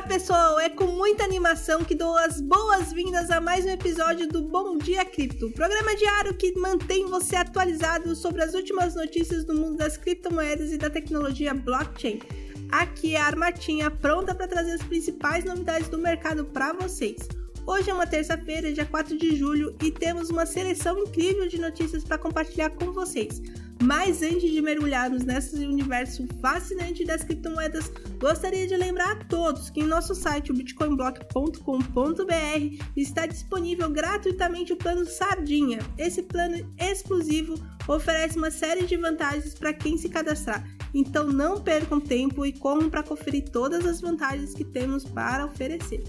[0.00, 0.58] Olá, pessoal!
[0.58, 5.04] É com muita animação que dou as boas-vindas a mais um episódio do Bom Dia
[5.04, 10.72] Cripto, programa diário que mantém você atualizado sobre as últimas notícias do mundo das criptomoedas
[10.72, 12.18] e da tecnologia blockchain.
[12.72, 17.28] Aqui é a Armatinha pronta para trazer as principais novidades do mercado para vocês.
[17.66, 22.02] Hoje é uma terça-feira, dia 4 de julho, e temos uma seleção incrível de notícias
[22.02, 23.42] para compartilhar com vocês.
[23.82, 29.80] Mas antes de mergulharmos nesse universo fascinante das criptomoedas, gostaria de lembrar a todos que
[29.80, 35.78] em nosso site, o bitcoinblock.com.br, está disponível gratuitamente o plano Sardinha.
[35.96, 37.54] Esse plano exclusivo
[37.88, 40.62] oferece uma série de vantagens para quem se cadastrar.
[40.92, 46.02] Então não percam tempo e corram para conferir todas as vantagens que temos para oferecer.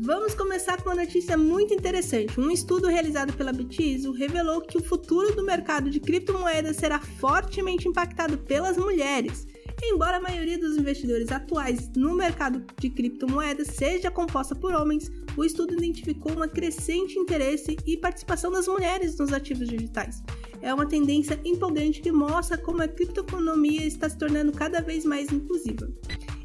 [0.00, 2.38] Vamos começar com uma notícia muito interessante.
[2.38, 7.88] Um estudo realizado pela Bitizo revelou que o futuro do mercado de criptomoedas será fortemente
[7.88, 9.44] impactado pelas mulheres.
[9.82, 15.44] Embora a maioria dos investidores atuais no mercado de criptomoedas seja composta por homens, o
[15.44, 20.22] estudo identificou um crescente interesse e participação das mulheres nos ativos digitais.
[20.62, 25.32] É uma tendência empolgante que mostra como a criptoeconomia está se tornando cada vez mais
[25.32, 25.88] inclusiva.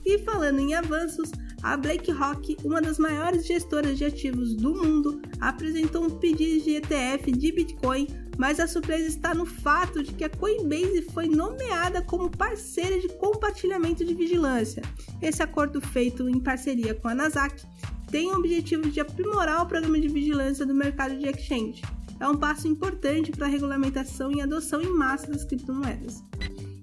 [0.06, 1.32] E falando em avanços,
[1.64, 7.32] a BlackRock, uma das maiores gestoras de ativos do mundo, apresentou um pedido de ETF
[7.32, 8.06] de Bitcoin,
[8.38, 13.08] mas a surpresa está no fato de que a Coinbase foi nomeada como parceira de
[13.14, 14.84] compartilhamento de vigilância.
[15.22, 17.64] Esse acordo feito em parceria com a Nasdaq
[18.12, 21.82] tem o objetivo de aprimorar o programa de vigilância do mercado de exchange.
[22.20, 26.22] É um passo importante para a regulamentação e adoção em massa das criptomoedas.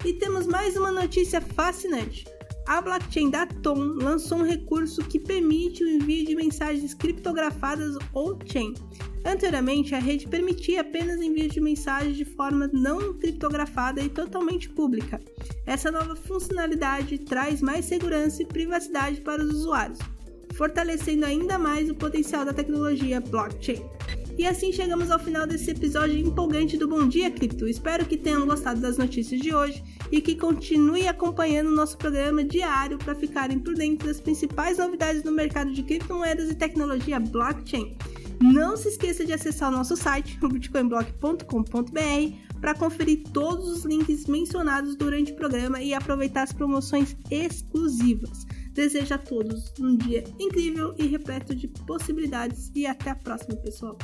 [0.05, 2.25] E temos mais uma notícia fascinante
[2.71, 8.75] a blockchain da Tom lançou um recurso que permite o envio de mensagens criptografadas on-chain.
[9.25, 15.21] Anteriormente, a rede permitia apenas envio de mensagens de forma não criptografada e totalmente pública.
[15.67, 19.99] Essa nova funcionalidade traz mais segurança e privacidade para os usuários,
[20.55, 23.83] fortalecendo ainda mais o potencial da tecnologia blockchain.
[24.41, 27.69] E assim chegamos ao final desse episódio empolgante do Bom Dia Cripto.
[27.69, 32.43] Espero que tenham gostado das notícias de hoje e que continue acompanhando o nosso programa
[32.43, 37.95] diário para ficarem por dentro das principais novidades no mercado de criptomoedas e tecnologia blockchain.
[38.41, 44.97] Não se esqueça de acessar o nosso site, bitcoinblock.com.br, para conferir todos os links mencionados
[44.97, 48.47] durante o programa e aproveitar as promoções exclusivas.
[48.73, 53.99] Desejo a todos um dia incrível e repleto de possibilidades e até a próxima, pessoal!